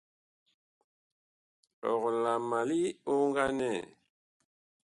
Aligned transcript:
Ɔg 1.91 2.03
la 2.21 2.33
ma 2.49 2.59
li 2.69 2.79
oŋganɛ? 3.11 3.69